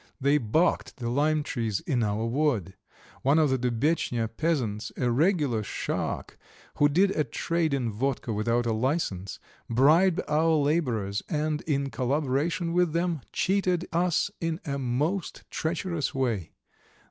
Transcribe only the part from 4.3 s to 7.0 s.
peasants, a regular shark, who